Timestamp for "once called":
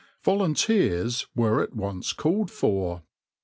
1.75-2.49